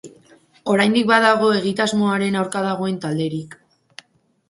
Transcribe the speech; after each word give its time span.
Oraindik 0.75 1.05
badago 1.11 1.51
egitasmoaren 1.59 2.41
aurka 2.43 2.67
dagoen 2.71 3.01
talderik. 3.07 3.59